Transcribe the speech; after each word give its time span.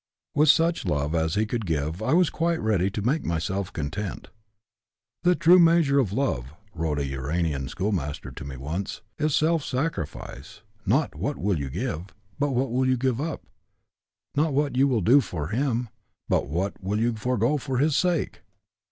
With 0.33 0.49
such 0.49 0.83
love 0.83 1.13
as 1.13 1.35
he 1.35 1.45
could 1.45 1.63
give 1.63 2.01
I 2.01 2.13
was 2.13 2.31
quite 2.31 2.59
ready 2.59 2.89
to 2.89 3.03
make 3.03 3.23
myself 3.23 3.71
content. 3.71 4.29
'The 5.21 5.35
true 5.35 5.59
measure 5.59 5.99
of 5.99 6.11
love,' 6.11 6.53
wrote 6.73 6.97
a 6.97 7.05
uranian 7.05 7.67
schoolmaster 7.69 8.31
to 8.31 8.43
me 8.43 8.57
once, 8.57 9.01
'is 9.19 9.35
self 9.35 9.63
sacrifice'; 9.63 10.63
not 10.87 11.13
'What 11.13 11.37
will 11.37 11.59
you 11.59 11.69
give?' 11.69 12.15
but 12.39 12.49
'What 12.49 12.71
will 12.71 12.87
you 12.87 12.97
give 12.97 13.21
up?' 13.21 13.43
Not 14.35 14.53
'What 14.55 14.71
will 14.75 14.89
you 14.89 15.01
do 15.01 15.21
for 15.21 15.49
him?' 15.49 15.89
but 16.27 16.47
'What 16.47 16.81
will 16.83 16.99
you 16.99 17.13
forego 17.15 17.57
for 17.59 17.77
his 17.77 17.95
sake?' 17.95 18.41